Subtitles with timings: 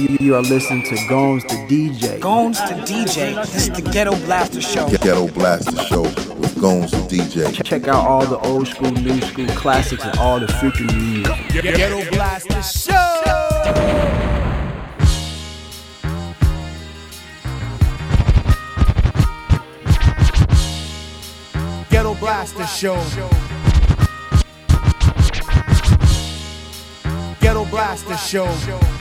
[0.00, 2.18] You, you are listening to Gomes the DJ.
[2.20, 3.34] Gones to DJ.
[3.44, 4.88] This is the Ghetto Blaster Show.
[4.88, 7.62] Ghetto Blaster Show with Gomes the DJ.
[7.62, 11.52] Check out all the old school, new school classics, and all the future new music.
[11.52, 12.94] Ghetto Blaster Show.
[21.90, 22.96] Ghetto Blaster Show.
[27.42, 28.99] Ghetto Blaster Show.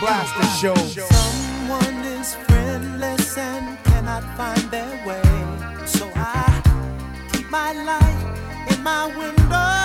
[0.00, 0.74] Blaster Show.
[0.76, 5.22] Someone is friendless and cannot find their way.
[5.86, 6.62] So I
[7.32, 9.77] keep my light in my window.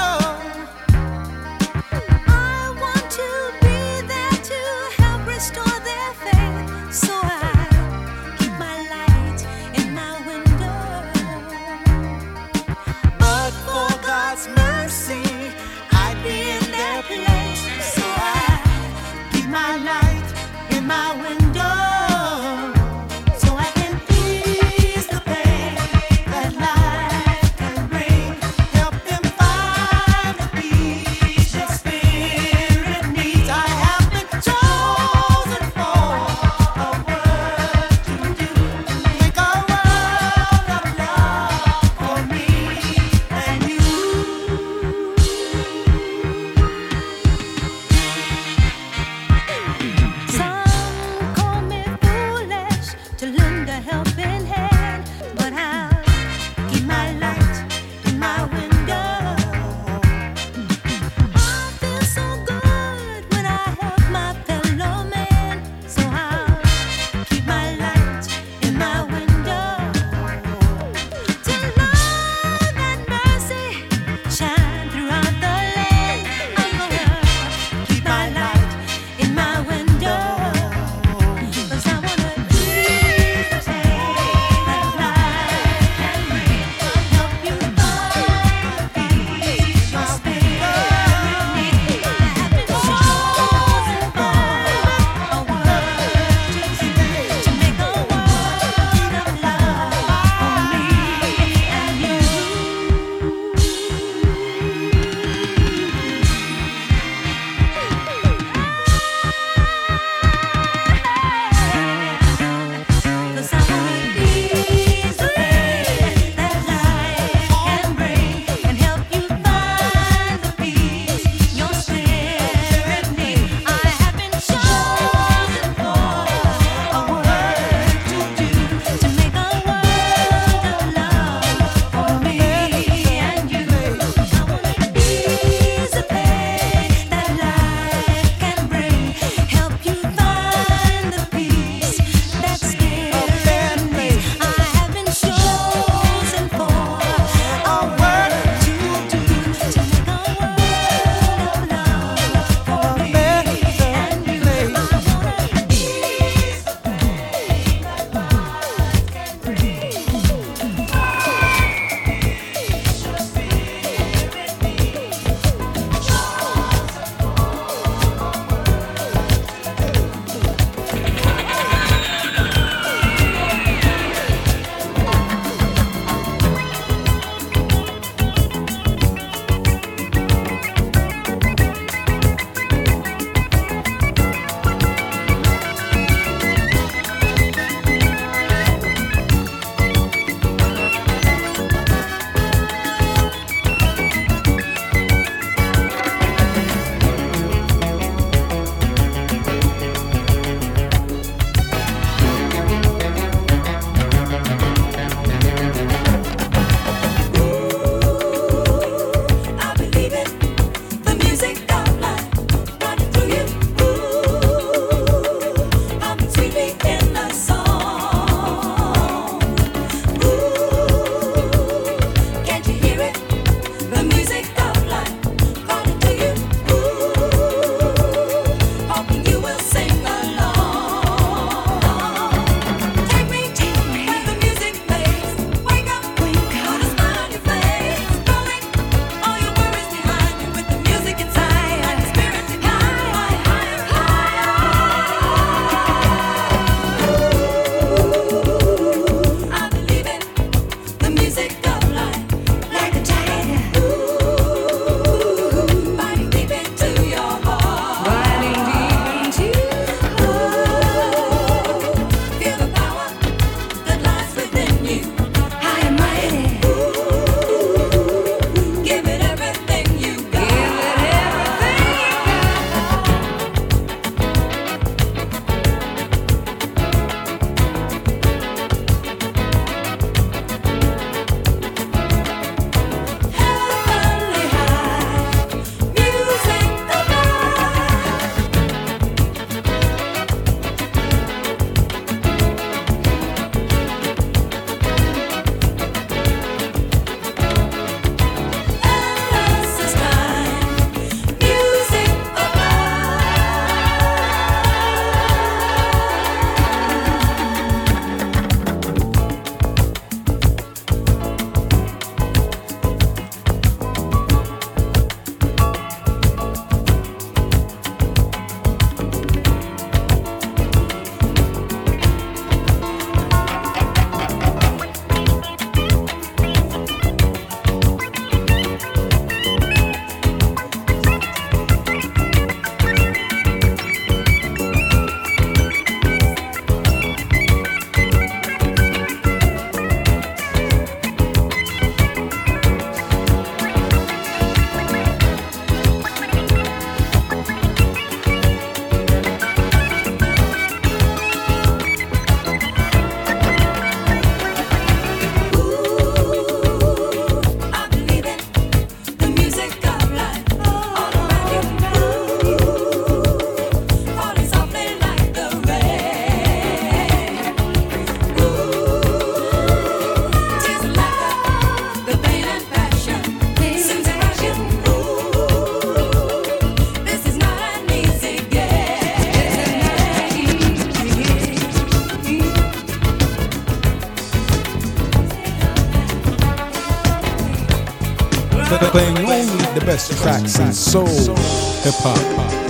[390.22, 392.18] tracks and soul, hip hop,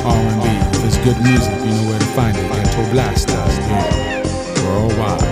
[0.06, 0.88] R and B.
[0.88, 1.54] It's good music.
[1.60, 2.50] You know where to find it.
[2.52, 4.64] Ghetto Blasters, yeah.
[4.64, 5.23] worldwide.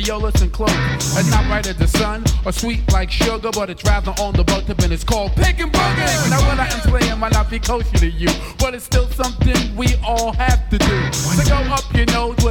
[0.00, 0.20] See, yo.
[0.24, 4.44] It's not right as the sun or sweet like sugar, but it's rather on the
[4.44, 6.30] butt tip and it's called picking boogers.
[6.30, 8.28] Now what I am saying might not be kosher to you,
[8.58, 10.69] but it's still something we all have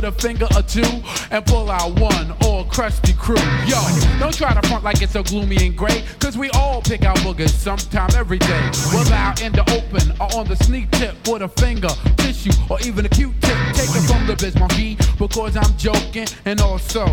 [0.10, 0.84] a finger or two
[1.30, 3.38] and pull out one all crusty crew.
[3.68, 3.80] Yo,
[4.20, 7.18] don't try to front like it's so gloomy and gray, cause we all pick out
[7.18, 8.72] boogers sometime every day.
[8.94, 12.80] Whether out in the open or on the sneak tip with a finger, tissue, or
[12.82, 13.58] even a Q-tip.
[13.74, 17.06] Take it from the Biz Markie because I'm joking and also.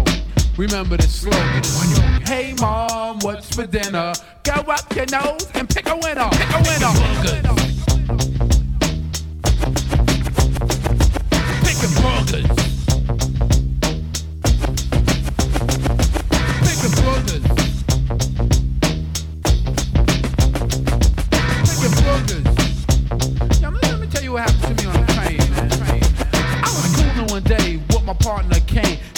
[0.57, 2.23] Remember the slogan.
[2.27, 4.15] Hey mom, what's for dinner?
[4.43, 6.31] Go up your nose and pick a winner.
[6.31, 7.76] Pick a winner.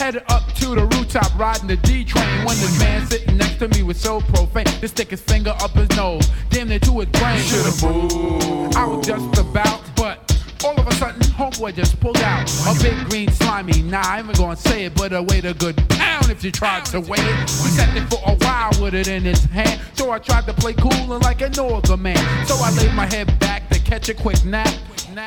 [0.09, 2.25] Headed up to the rooftop riding the D train.
[2.39, 5.73] When this man sitting next to me was so profane, to stick his finger up
[5.73, 7.39] his nose, damn near to his brain.
[7.41, 8.75] Should've moved.
[8.75, 10.25] I was just about, but.
[10.65, 13.81] All of a sudden, homeboy just pulled out a big green slimy.
[13.83, 16.85] Nah, I ain't gonna say it, but a weight a good pound if you tried
[16.87, 17.41] to weigh it.
[17.43, 20.53] He sat there for a while with it in his hand, so I tried to
[20.53, 22.47] play cool and like an older man.
[22.47, 24.75] So I laid my head back to catch a quick nap.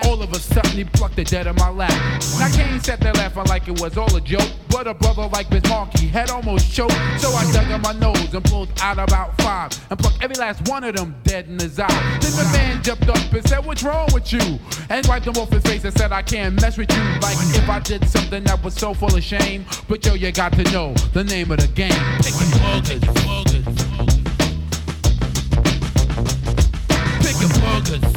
[0.03, 1.91] All of a sudden, he plucked the dead in my lap.
[2.39, 5.50] Now Kane sat there laughing like it was all a joke, but a brother like
[5.50, 6.95] Biz Markie had almost choked.
[7.19, 10.67] So I dug in my nose and pulled out about five and plucked every last
[10.67, 11.88] one of them dead in his eye.
[12.21, 15.51] Then the man jumped up and said, "What's wrong with you?" And wiped him off
[15.51, 18.63] his face and said, "I can't mess with you like if I did something that
[18.63, 21.67] was so full of shame." But yo, you got to know the name of the
[21.67, 21.91] game.
[22.21, 23.65] Picking burgers, burgers,
[27.19, 28.01] picking burgers.
[28.01, 28.11] Picking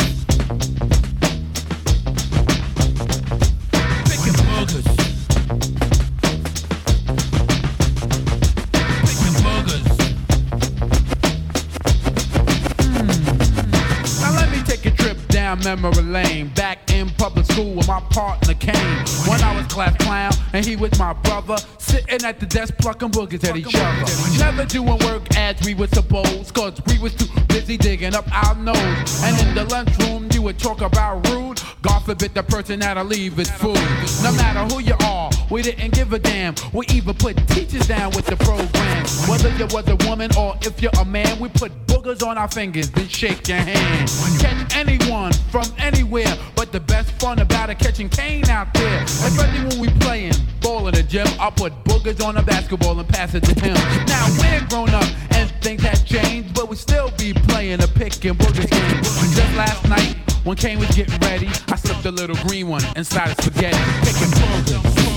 [15.44, 16.48] down memory lane.
[16.54, 19.04] Back in public school with my partner came.
[19.28, 21.56] When I was class clown and he was my brother.
[21.78, 24.38] Sitting at the desk plucking boogers at each other.
[24.38, 26.54] Never doing work as we were supposed.
[26.54, 29.22] Cause we was too busy digging up our nose.
[29.22, 31.60] And in the lunchroom you would talk about rude.
[31.82, 33.84] God forbid the person that'll leave is food.
[34.22, 36.54] No matter who you are, we didn't give a damn.
[36.72, 39.04] We even put teachers down with the program.
[39.28, 42.48] Whether you was a woman or if you're a man, we put boogers on our
[42.48, 44.10] fingers, then shake your hand.
[44.38, 49.02] Catch anyone from anywhere, but the best fun about it catching Kane out there.
[49.04, 53.08] Especially when we playing ball in the gym, I put boogers on a basketball and
[53.08, 53.74] pass it to him.
[54.06, 58.24] Now we're grown up and things have changed, but we still be playing a pick
[58.24, 59.02] and boogers game.
[59.02, 60.16] Just last night.
[60.44, 64.30] When Kane was getting ready, I slipped a little green one inside of spaghetti, picking
[64.30, 65.13] burgers.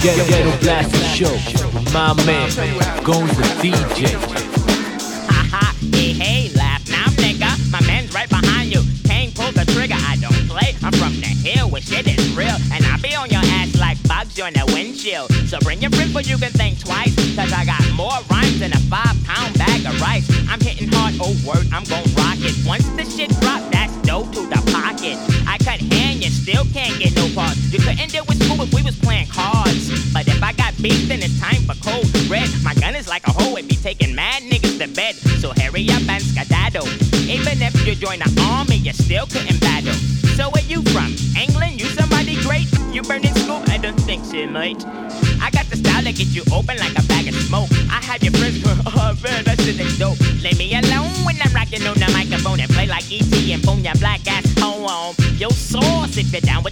[0.00, 1.36] Ghetto, Ghetto Blaster Show.
[1.92, 2.48] My man,
[3.04, 4.16] Goes the DJ.
[5.28, 7.70] Haha, hey, hey, laugh now, nigga.
[7.70, 8.80] My man's right behind you.
[9.04, 9.96] Kane pull the trigger.
[9.98, 10.74] I don't play.
[10.82, 12.56] I'm from the hill where shit is real.
[12.72, 15.30] And I be on your ass like bugs on the windshield.
[15.48, 17.14] So bring your friends, but you can think twice.
[17.36, 20.24] Cause I got more rhymes than a five pound bag of rice.
[20.48, 22.56] I'm hitting hard, oh word, I'm gon' rock it.
[22.64, 25.20] Once the shit drop, that's dope to the pocket.
[25.64, 27.60] Cut hand, you still can't get no parts.
[27.72, 30.12] You couldn't deal with school if we was playing cards.
[30.12, 32.48] But if I got beef, then it's time for cold red.
[32.64, 35.14] My gun is like a hoe, it be taking mad niggas to bed.
[35.40, 36.88] So hurry up and skedaddle.
[37.28, 39.92] Even if you join the army, you still couldn't battle.
[40.34, 41.12] So where you from?
[41.36, 41.78] England?
[41.78, 42.66] You somebody great?
[42.90, 43.62] You burning school?
[43.68, 44.82] I don't think so, mate.
[45.44, 47.68] I got the style that get you open like a bag of smoke.
[47.92, 50.18] I have your friends go, oh man, that shit is dope.
[50.40, 53.52] Leave me alone when I'm rocking on the microphone and play like E.T.
[53.52, 54.49] and boom your black ass
[56.32, 56.69] if you're down with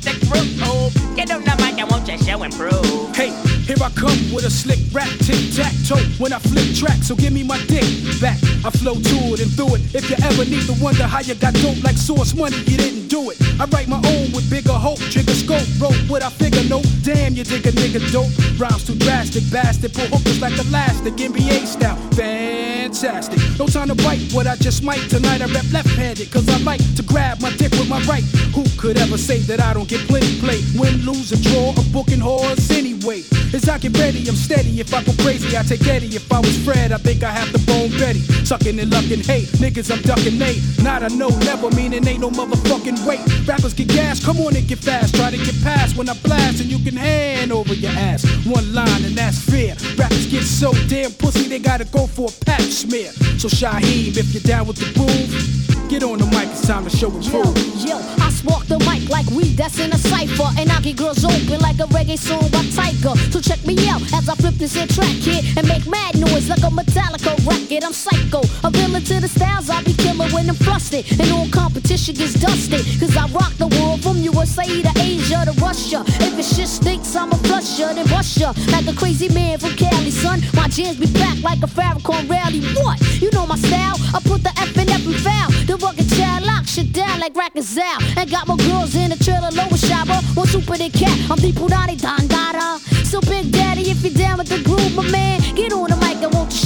[3.89, 5.97] I come with a slick rap, tic tac toe.
[6.21, 7.89] When I flip track, so give me my dick
[8.21, 8.37] back.
[8.61, 9.95] I flow to it and through it.
[9.95, 13.09] If you ever need to wonder how you got dope like Sauce Money, you didn't
[13.09, 13.41] do it.
[13.59, 15.97] I write my own with bigger hope, trigger scope, rope.
[16.07, 18.29] What I figure, no, damn, you dig a nigga dope.
[18.61, 23.41] Rhymes too drastic, bastard, pull hookers like elastic, NBA style, fantastic.
[23.59, 25.09] No time to bite what I just might.
[25.09, 28.25] Tonight I rap left-handed, cause I like to grab my dick with my right.
[28.53, 30.61] Who could ever say that I don't get plenty play?
[30.77, 33.25] Win, lose, or draw, I'm booking whores anyway.
[33.55, 34.81] As I get ready, I'm steady.
[34.81, 36.15] If I go crazy, I take Eddie.
[36.15, 38.21] If I was Fred, I think I have to bone Betty.
[38.45, 40.63] Sucking and lucking, hey, niggas, I'm ducking Nate.
[40.83, 43.21] Not a no, never meaning ain't no motherfucking wait.
[43.47, 45.15] Rappers get gas, come on and get fast.
[45.15, 48.25] Try to get past when I blast, and you can hand over your ass.
[48.47, 49.77] One line, and that's fair.
[49.97, 53.11] Rappers get so damn pussy, they gotta go for a pap smear.
[53.39, 56.91] So Shyheim, if you're down with the groove, get on the mic, it's time to
[56.91, 57.57] show and Yo, prove.
[57.85, 60.49] yo, I spark the mic like weed that's in a cipher.
[60.59, 63.15] And I get girls open like a reggae song by Tiger.
[63.31, 66.49] So check me out as I flip this here track here and make mad noise
[66.49, 67.85] like a Metallica record.
[67.85, 71.05] I'm psycho, a villain to the styles I be killing when I'm flustered.
[71.21, 72.83] And all competition gets dusted.
[72.99, 76.03] Cause I rock the world from USA to Asia to Russia.
[76.25, 78.55] If it shit stinks, I'm a flusher, then rush ya.
[78.73, 80.41] Like a crazy man from Cali, son.
[80.55, 82.65] My jams be back like a Farrakhan rally.
[82.81, 82.97] What?
[83.21, 83.97] You know my style?
[84.17, 85.48] I put the F in and foul.
[85.69, 88.01] The rugged child lock shit down like Rackers out.
[88.17, 90.19] And got my girls in the trailer, lower shower.
[90.35, 91.13] More super than cat.
[91.31, 92.81] I'm the Pudani Dandara.
[93.05, 95.88] So Big Daddy, if you're down with the groove, my man, get on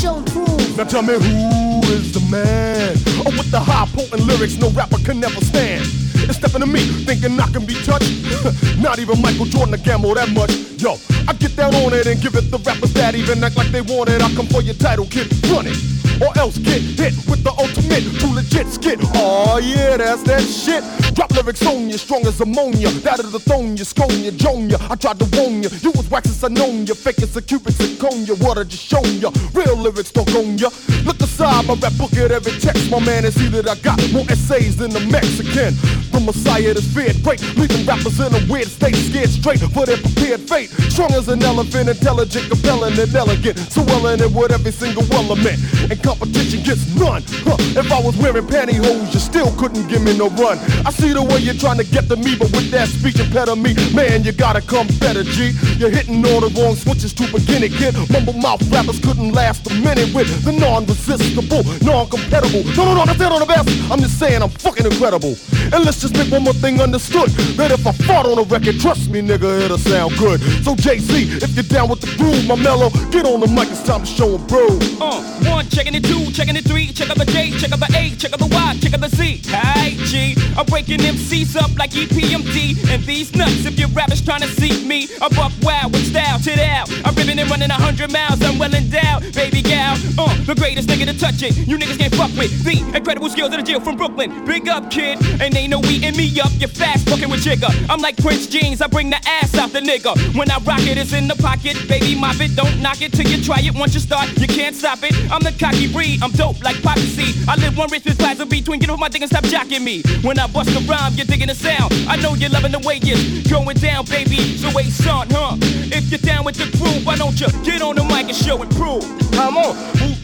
[0.03, 2.97] Now tell me who is the man?
[3.25, 5.87] Oh, with the high potent lyrics no rapper can never stand.
[6.27, 8.11] It's stepping to me, thinking I can be touched.
[8.83, 10.51] Not even Michael Jordan to gamble that much.
[10.83, 13.69] Yo, I get down on it and give it the rappers that even act like
[13.69, 14.21] they want it.
[14.23, 15.79] I come for your title, kid, run it.
[16.21, 18.99] Or else get hit with the ultimate, too legit skit.
[19.15, 20.85] Oh yeah, that's that shit.
[21.15, 22.91] Drop lyrics on you, strong as ammonia.
[23.03, 24.77] That is the thone you, scone you, joan you.
[24.88, 26.95] I tried to warn you, you was wax as I known you.
[26.95, 29.31] Fake as a cubic zirconia, what I just shown you.
[29.53, 30.70] Real don't own ya.
[31.05, 34.00] Look aside, my rap book at every text, my man, and see that I got
[34.12, 35.76] more essays than the Mexican.
[36.12, 39.98] The Messiah that's feared great, leaving rappers in a weird state, scared straight for their
[39.98, 40.70] prepared fate.
[40.88, 43.59] Strong as an elephant, intelligent, compelling, and elegant.
[43.59, 45.61] So well in it with every single element.
[45.90, 47.22] And competition gets none.
[47.44, 47.57] Huh.
[47.76, 50.59] If I was wearing pantyhose, you still couldn't give me no run.
[50.87, 53.76] I see the way you're trying to get to me, but with that speech impediment,
[53.94, 55.52] man, you gotta come better, G.
[55.76, 57.72] You're hitting all the wrong switches to begin it.
[58.12, 62.64] Mumble mouth rappers couldn't last a minute with the non-resistible, non-compatible.
[62.75, 63.68] No, no, no, that's it on the best.
[63.90, 65.37] I'm just saying I'm fucking incredible.
[65.73, 67.29] And let's just make one more thing understood.
[67.61, 70.40] That if I fart on a record, trust me, nigga, it'll sound good.
[70.64, 73.83] So Jay-Z, if you're down with the groove, my mellow, get on the mic, it's
[73.83, 74.66] time to show show 'em bro.
[75.01, 77.90] Uh, one, checking it two, checking it three, check out the J, check out the
[77.97, 79.42] A, check out the Y, check out the Z.
[79.51, 82.77] Hey G, I'm breaking MCs up like EPMD.
[82.92, 86.38] And these nuts, if your rappers trying to see me, I'm up wild with style,
[86.38, 86.88] to out.
[87.05, 91.07] I'm ripping and running a hundred miles, I'm well endowed, baby Uh, the greatest nigga
[91.07, 91.57] to touch it.
[91.67, 94.45] You niggas can't fuck with the incredible skills of the Jill from Brooklyn.
[94.45, 96.51] Big up, kid, and ain't no eating me up.
[96.59, 97.71] You're fast fucking with Jigga.
[97.89, 100.13] I'm like Prince Jeans, I bring the ass out the nigga.
[100.37, 102.55] When I rock it, it's in the pocket, baby, mop it.
[102.55, 103.75] Don't knock it till you try it.
[103.75, 105.15] Once you start, you can't stop it.
[105.31, 107.49] I'm the cocky breed, I'm dope like Poppy seed.
[107.49, 108.81] I live one rich with plaza between.
[108.81, 110.03] Get off my dick and stop jacking me.
[110.23, 111.95] When I bust a rhyme, you're digging the sound.
[112.09, 114.59] I know you're loving the way it's going down, baby.
[114.59, 115.57] So wait, son, huh?
[115.95, 118.61] If you're down with the crew, why don't you get on the mic and show
[118.61, 119.05] and prove?
[119.33, 119.62] Come on,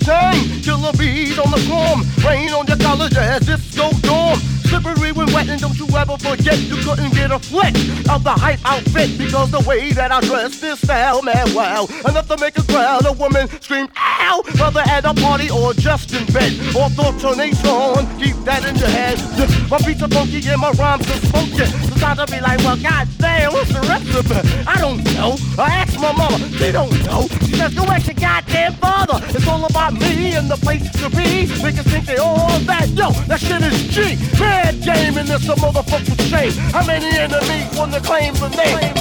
[0.09, 2.01] Wu-Tang, killer bees on the form.
[2.25, 4.39] Rain on your college ass, disco dorm.
[4.65, 7.75] Slippery when wet, and don't you ever forget you couldn't get a flick
[8.09, 11.87] of the hype outfit because the way that I dress this style, man, wow.
[12.07, 16.13] Enough to make a crowd of women scream, ow, whether at a party or just
[16.13, 16.53] in bed.
[16.73, 17.39] Thoughts on
[18.19, 19.19] keep that in your head.
[19.71, 21.88] My beats are funky and my rhymes are funky.
[21.99, 24.35] To be like, well, goddamn, what's the recipe?
[24.67, 25.37] I don't know.
[25.59, 27.29] I asked my mama, she don't know.
[27.47, 29.21] She says, go ask your goddamn father.
[29.29, 31.47] It's all about me and the place to be.
[31.47, 32.89] Niggas think they all that.
[32.89, 34.17] Yo, that shit is G.
[34.39, 36.53] Bad game and it's a motherfucking shame.
[36.73, 38.99] How many enemies want to claim the name?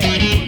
[0.00, 0.47] Engine,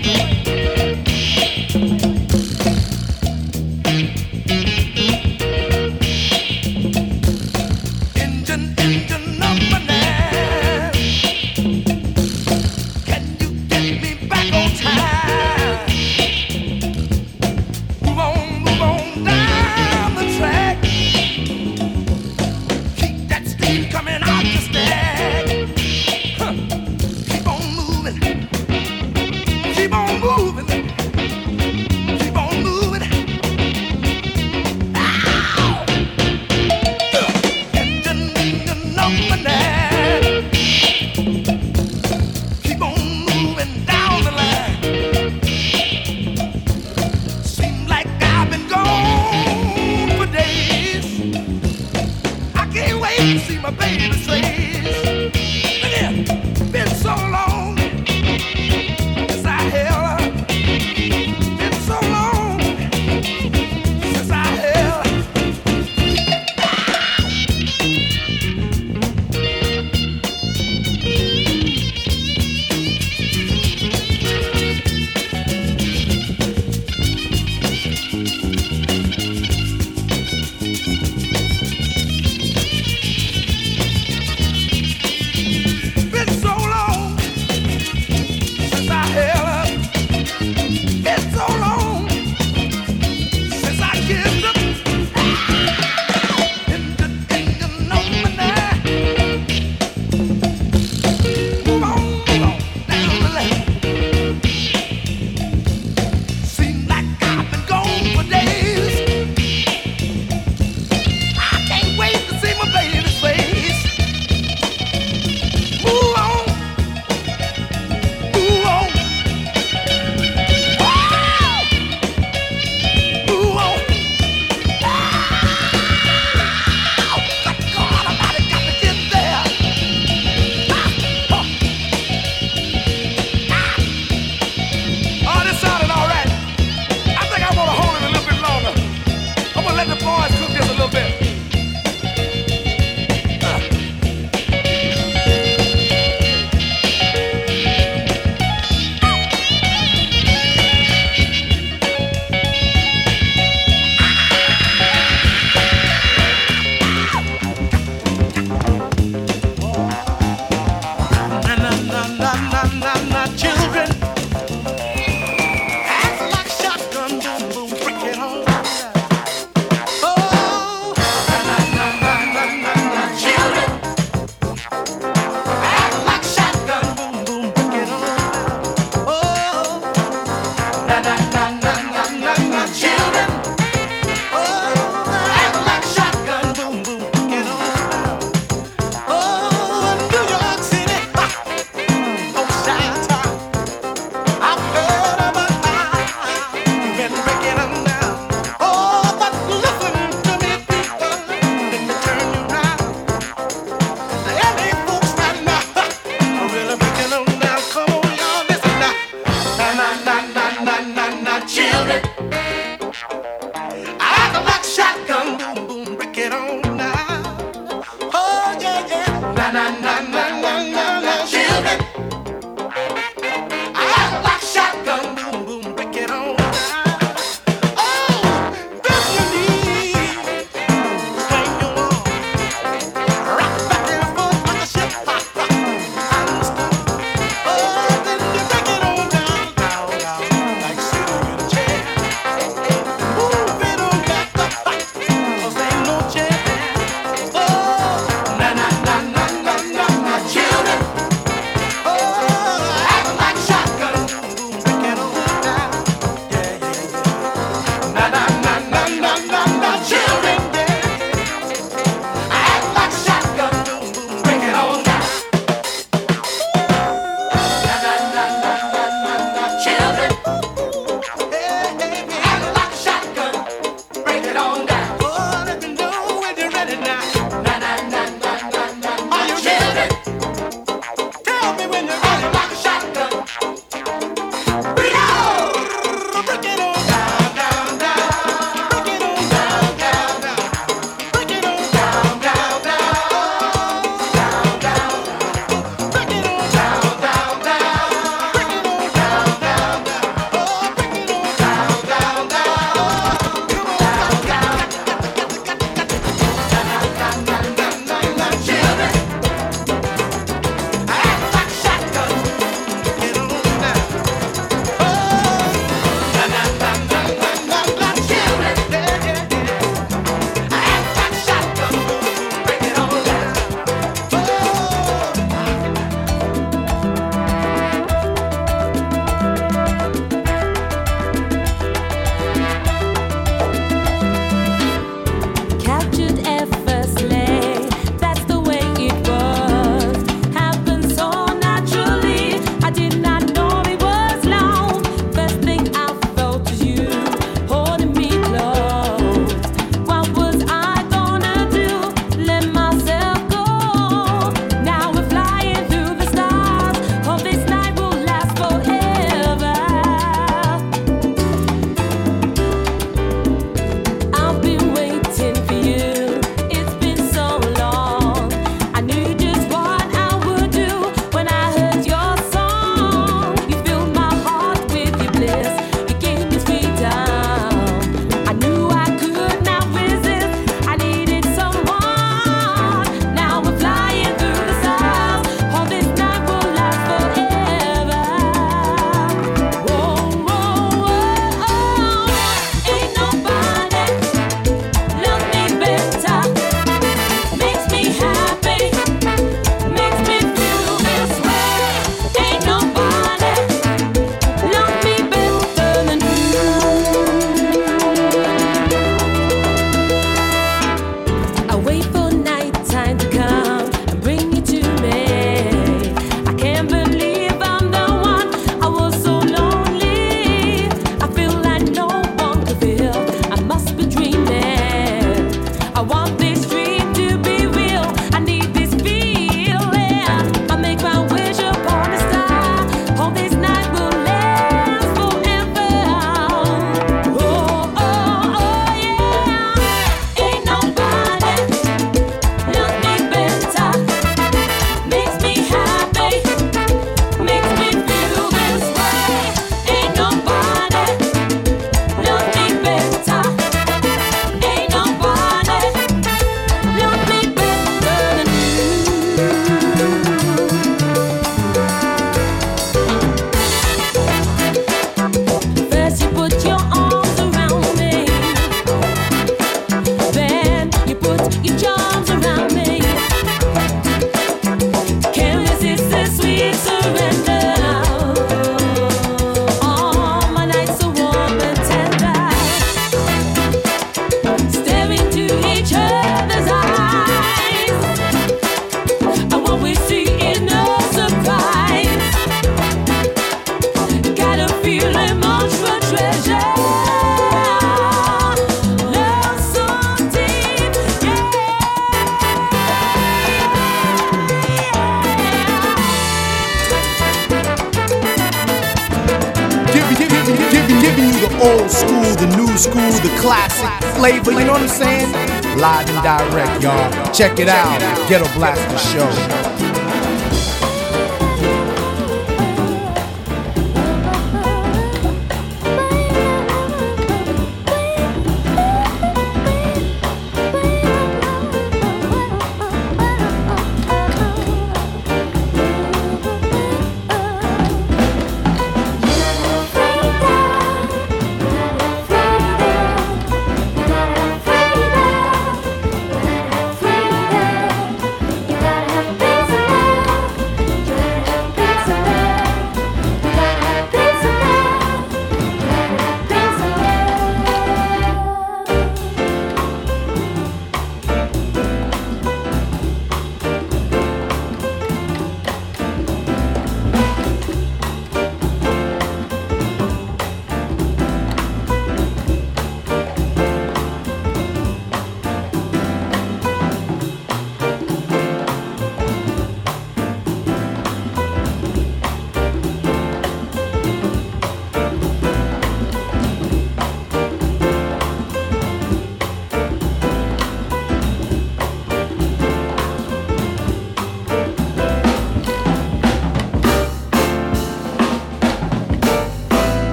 [517.21, 519.10] Check it out, Ghetto Blaster Show.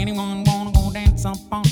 [0.00, 1.62] anyone wanna go dance up on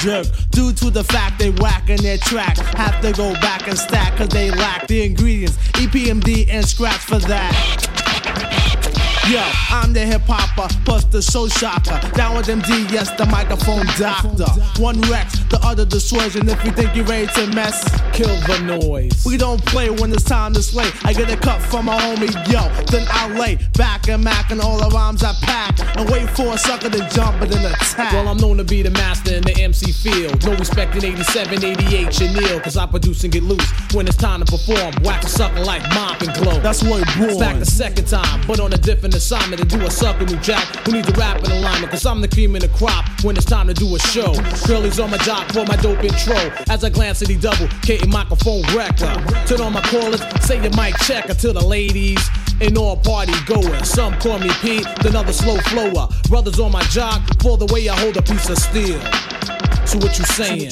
[0.00, 2.56] jerked due to the fact they whack in their track.
[2.56, 5.56] Have to go back and stack cause they lack the ingredients.
[5.72, 8.00] EPMD and scratch for that.
[9.30, 9.38] Yo,
[9.70, 12.00] I'm the hip hopper, plus the show shocker.
[12.16, 14.50] Down with MD, yes, the microphone doctor.
[14.82, 16.48] One Rex, the other dissuasion.
[16.48, 17.78] If you think you're ready to mess,
[18.12, 19.24] kill the noise.
[19.24, 20.90] We don't play when it's time to slay.
[21.04, 22.66] I get a cut from my homie, yo.
[22.86, 25.78] Then I lay back and mac and all the rhymes I pack.
[25.96, 28.12] And wait for a sucker to jump and then attack.
[28.12, 30.44] Well, I'm known to be the master in the MC field.
[30.44, 33.70] No respect in 87, 88, Chanel, cause I produce and get loose.
[33.94, 36.58] When it's time to perform, whack a sucker like mop and glow.
[36.58, 37.38] That's what born.
[37.38, 40.66] Back the second time, but on a different assignment to do a sucker new jack
[40.84, 43.46] who needs a rap in alignment, cause I'm the cream in the crop when it's
[43.46, 44.34] time to do a show.
[44.66, 46.34] Girlies on my jock for my dope intro.
[46.68, 49.14] As I glance at the double, K microphone wrecker.
[49.46, 52.20] Turn on my callers, say your mic checker to the ladies.
[52.62, 53.88] And all party goers.
[53.88, 56.08] Some call me Pete, then other slow flower.
[56.28, 59.00] Brothers on my jock for the way I hold a piece of steel.
[59.90, 60.70] So what you saying?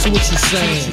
[0.00, 0.92] So what you saying?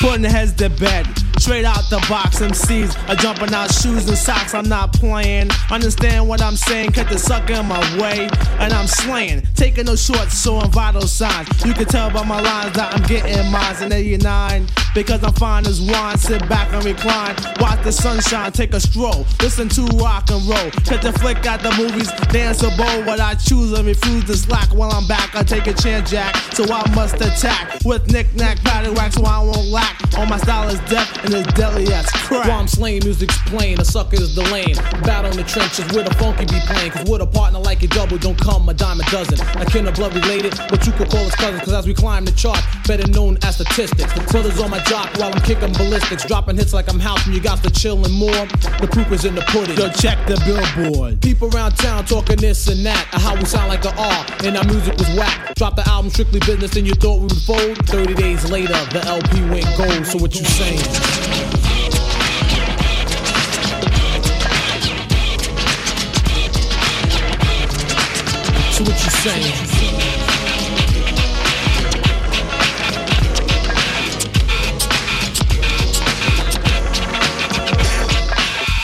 [0.00, 1.23] Putting heads to bed.
[1.44, 4.54] Straight out the box, MCs are jumping out shoes and socks.
[4.54, 5.50] I'm not playing.
[5.70, 6.92] Understand what I'm saying?
[6.92, 8.30] Cut the sucker in my way,
[8.60, 9.42] and I'm slaying.
[9.54, 11.46] Taking no shorts, showing vital signs.
[11.62, 14.68] You can tell by my lines that I'm getting mines in 89.
[14.94, 16.16] Because I'm fine as wine.
[16.16, 17.34] Sit back and recline.
[17.60, 19.26] Watch the sunshine, take a stroll.
[19.40, 20.70] Listen to rock and roll.
[20.86, 23.02] Cut the flick at the movies, dance a bowl.
[23.04, 24.72] What I choose and refuse to slack.
[24.72, 26.36] While I'm back, I take a chance, Jack.
[26.54, 30.00] So I must attack with knick-knack, paddywhack, so I won't lack.
[30.16, 32.46] All my style is death and it's deadly as crack.
[32.48, 34.76] While I'm slaying, music's playing, a sucker is the lane.
[35.02, 36.92] Battle in the trenches where the funky be playing.
[36.92, 39.40] Cause with a partner like a double, don't come a dime a dozen.
[39.56, 41.60] I kin of blood related, but you could call us cousins.
[41.60, 44.12] Cause as we climb the chart, better known as statistics.
[44.12, 46.24] The brothers on my jock while I'm kicking ballistics.
[46.24, 48.46] Dropping hits like I'm house and you got the chill and more.
[48.80, 49.76] The proof is in the pudding.
[49.76, 51.20] Yo, check the billboard.
[51.20, 53.06] People around town talking this and that.
[53.10, 55.54] How we sound like the R, and our music was whack.
[55.54, 57.76] Drop the album strictly business and you thought we would fold.
[57.88, 60.06] 30 days later, the LP went gold.
[60.06, 61.23] So what you saying?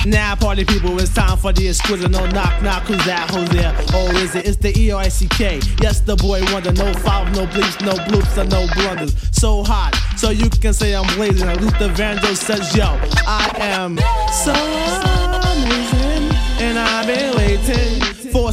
[0.07, 2.11] Now, party people, it's time for the exquisite.
[2.11, 3.31] No knock, knock, who's that?
[3.31, 3.73] Who's there?
[3.93, 4.45] Oh, is it?
[4.45, 5.61] It's the E R I C K.
[5.81, 6.73] Yes, the boy wonder.
[6.73, 9.15] No foul, no bleeps, no bloops, and no blunders.
[9.31, 11.09] So hot, so you can say I'm.
[11.19, 12.85] And Luther Vandross says, Yo,
[13.27, 13.97] I am
[14.45, 15.10] so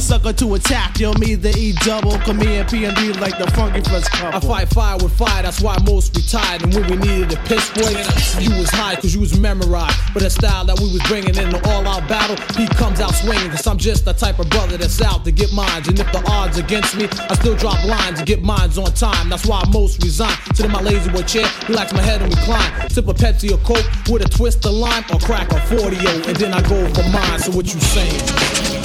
[0.08, 0.98] sucker to attack.
[0.98, 4.08] Yo, me the E double, come me and P and D like the funky fresh
[4.08, 4.50] couple.
[4.50, 6.62] I fight fire with fire, that's why most retired.
[6.62, 7.92] And when we needed a piss boy,
[8.40, 10.00] you was high cause you was memorized.
[10.14, 13.12] But the style that we was bringing in the all out battle, he comes out
[13.16, 13.50] swinging.
[13.50, 15.88] Cause I'm just the type of brother that's out to get mines.
[15.88, 19.28] And if the odds against me, I still drop lines and get mines on time.
[19.28, 20.36] That's why most resign.
[20.54, 22.88] Sit in my lazy boy chair, relax my head and recline.
[22.88, 25.96] Sip a Pepsi or Coke with a twist of lime or crack a 40
[26.28, 27.40] and then I go for mine.
[27.40, 28.77] So what you saying?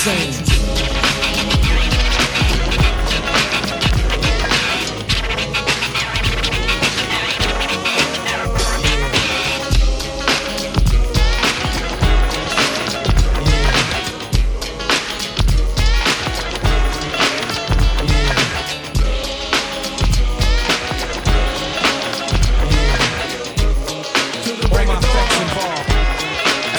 [0.00, 0.60] So what you saying?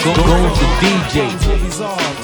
[0.02, 2.21] Go, go to DJ.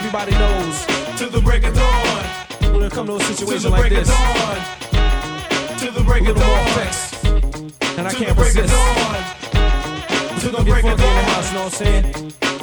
[0.00, 0.86] Everybody knows.
[1.18, 2.24] To the break of dawn.
[2.72, 4.08] When it come to a situation like this.
[4.08, 6.66] To the break of dawn.
[6.68, 7.22] Effects.
[7.98, 8.72] And I can't resist.
[10.42, 12.04] We're gonna get funky in the house, know what I'm saying?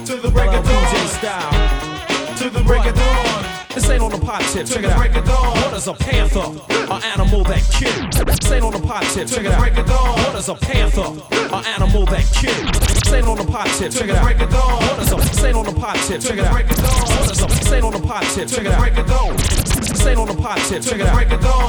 [0.08, 2.38] To the break of dawn.
[2.38, 3.27] To the break of dawn.
[3.78, 4.98] This ain't on the pot tip, check it out.
[4.98, 6.50] What is a panther?
[6.90, 8.26] An animal that kills.
[8.26, 9.60] This ain't on the pot tip, check it out.
[10.18, 11.14] What is a panther?
[11.54, 12.72] An animal that kills.
[13.06, 14.24] This ain't on the pot tip, check it out.
[14.26, 16.54] What is a this ain't on the pot tip, check it out.
[16.54, 19.38] What is a this ain't on the pot tip, check it out.
[19.78, 21.14] This ain't on the pot tip, check it out.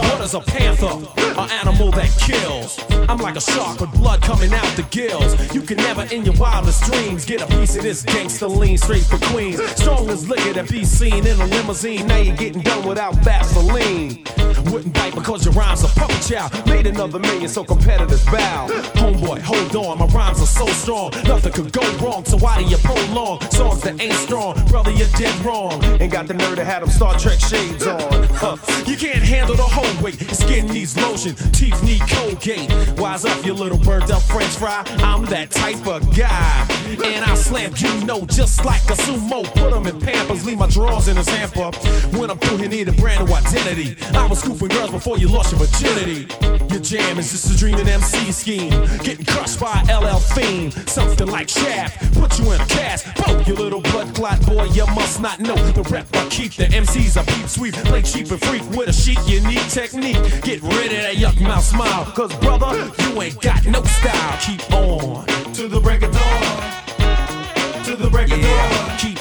[0.08, 0.96] What is a panther?
[1.38, 2.80] An animal that kills.
[3.08, 5.36] I'm like a shark with blood coming out the gills.
[5.54, 9.04] You can never in your wildest dreams get a piece of this gangster lean straight
[9.04, 9.60] for Queens.
[9.76, 11.97] Strong as liquor that be seen in a limousine.
[12.06, 14.24] Now you're getting done without Vaseline.
[14.72, 16.50] Wouldn't bite because your rhymes are punk child.
[16.66, 18.66] Made another million, so competitors bow.
[18.94, 21.12] Homeboy, hold on, my rhymes are so strong.
[21.24, 24.54] Nothing could go wrong, so why do you prolong songs that ain't strong?
[24.66, 25.82] Brother, you're dead wrong.
[26.00, 28.24] Ain't got the nerve to have them Star Trek shades on.
[28.34, 28.56] Huh.
[28.86, 30.18] You can't handle the whole weight.
[30.32, 32.70] Skin needs lotion, teeth need Colgate.
[32.98, 34.82] Wise up, you little burnt up French fry.
[34.98, 36.66] I'm that type of guy.
[37.04, 39.44] And I slam you know just like a sumo.
[39.54, 41.70] Put Put 'em in pampers, leave my drawers in his hamper.
[42.18, 43.96] When I'm through, you need a brand new identity.
[44.14, 46.26] I was scooping girls before you lost your virginity.
[46.70, 48.70] Your jam is just a dream and MC scheme.
[49.02, 50.74] Getting crushed by LL fiend.
[50.88, 53.06] Something like Shaft, put you in a cast.
[53.16, 56.54] Boom, you little blood clot boy, you must not know the rep I keep.
[56.54, 60.16] The MCs are peep sweep, play cheap and freak with a chic, unique technique.
[60.42, 64.38] Get rid of that yuck mouth smile, cause brother, you ain't got no style.
[64.40, 67.84] Keep on to the break of dawn.
[67.84, 68.98] To the break of dawn.
[68.98, 69.17] Keep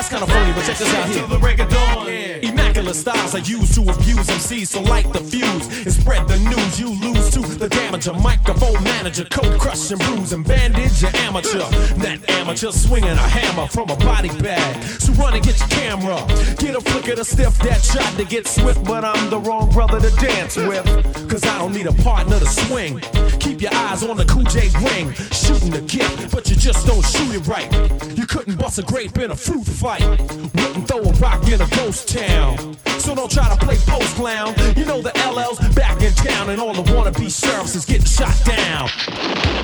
[0.00, 1.26] that's kind of funny, but check this out here.
[1.26, 2.08] The break of dawn.
[2.08, 6.80] Immaculate styles are used to abuse MCs, so light the fuse and spread the news.
[6.80, 11.14] You lose to the damage of microphone manager, cold crush and bruise and bandage your
[11.16, 11.68] amateur.
[12.00, 14.82] That amateur swinging a hammer from a body bag.
[14.82, 16.16] So run and get your camera.
[16.56, 19.70] Get a flick of the stiff that tried to get swift, but I'm the wrong
[19.70, 20.86] brother to dance with.
[21.28, 23.00] Cause I don't need a partner to swing.
[23.38, 25.12] Keep your eyes on the Cool J ring.
[25.30, 27.70] Shooting the gift, but you just don't shoot it right.
[28.16, 29.89] You couldn't bust a grape in a fruit fight.
[29.98, 32.76] Wouldn't throw a rock in a ghost town.
[33.00, 34.54] So don't try to play post clown.
[34.76, 38.36] You know the LL's back in town, and all the wannabe sheriffs is getting shot
[38.44, 38.88] down.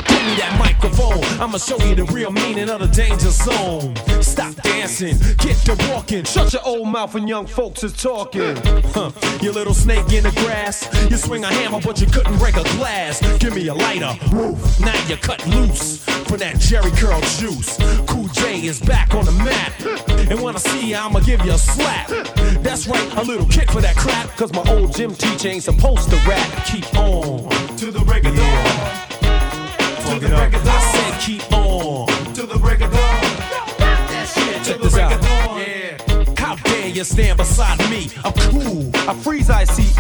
[0.09, 1.23] Give me that microphone.
[1.41, 3.95] I'ma show you the real meaning of the danger zone.
[4.21, 6.25] Stop dancing, get to walking.
[6.25, 8.57] Shut your old mouth when young folks is talking.
[8.87, 9.13] Huh.
[9.41, 10.89] You little snake in the grass.
[11.09, 13.21] You swing a hammer, but you couldn't break a glass.
[13.39, 14.15] Give me a lighter.
[14.33, 14.81] Woof.
[14.81, 17.79] Now you cut loose from that Jheri Curl juice.
[18.09, 20.16] Cool J is back on the map.
[20.31, 22.09] And when I see you, I'ma give you a slap.
[22.63, 24.29] That's right, a little kick for that crap.
[24.37, 26.67] Cause my old gym teacher ain't supposed to rap.
[26.67, 27.49] Keep on.
[27.79, 28.23] To the of dawn.
[30.15, 30.55] To the dawn.
[30.55, 32.16] I said keep on.
[36.97, 38.09] You stand beside me?
[38.25, 38.91] I'm cool.
[39.07, 39.99] I freeze ICE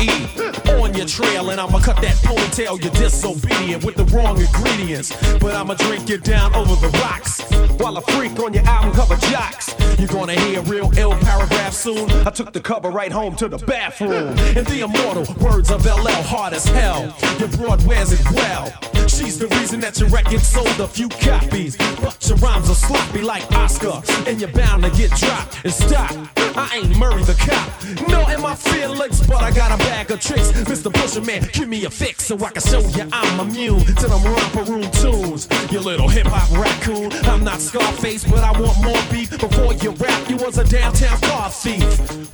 [0.80, 2.82] on your trail, and I'ma cut that ponytail.
[2.82, 5.12] You're disobedient with the wrong ingredients.
[5.38, 7.42] But I'ma drink you down over the rocks
[7.78, 9.74] while I freak on your album cover jocks.
[9.98, 12.10] You're gonna hear real ill paragraph soon.
[12.26, 14.38] I took the cover right home to the bathroom.
[14.56, 17.14] And the immortal words of LL hard as hell.
[17.38, 18.72] Your broad wears it well.
[19.06, 21.76] She's the reason that your record sold a few copies.
[21.76, 26.10] But your rhymes are sloppy like Oscar, and you're bound to get dropped and stop.
[26.58, 30.20] I ain't Murray the cop, no in my feelings, but I got a bag of
[30.20, 30.52] tricks.
[30.52, 30.92] Mr.
[30.92, 34.22] Pusher Man, give me a fix so I can show you I'm immune to them
[34.22, 35.48] romper room tunes.
[35.70, 39.30] You little hip hop raccoon, I'm not Scarface, but I want more beef.
[39.30, 41.84] Before you rap, you was a downtown car thief,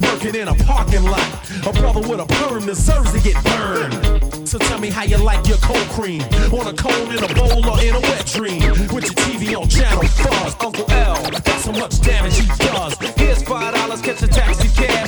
[0.00, 1.28] working in a parking lot.
[1.66, 4.48] A brother with a perm deserves to get burned.
[4.48, 6.22] So tell me how you like your cold cream
[6.52, 9.68] on a cone in a bowl or in a wet dream with your TV on
[9.68, 10.56] channel fuzz.
[10.60, 12.98] Uncle L, that's how much damage he does.
[13.16, 14.41] Here's five dollars, catch a cab,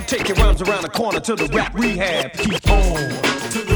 [0.06, 2.32] take your rhymes around the corner to the rap rehab.
[2.32, 3.73] Keep on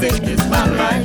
[0.00, 0.99] music is my life.